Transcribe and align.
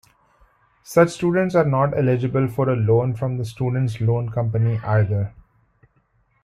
Such 0.83 1.11
students 1.11 1.53
are 1.53 1.63
not 1.63 1.95
eligible 1.95 2.47
for 2.47 2.69
a 2.71 2.75
loan 2.75 3.13
from 3.13 3.37
the 3.37 3.45
Students 3.45 4.01
Loan 4.01 4.29
Company 4.31 4.79
either. 4.79 5.35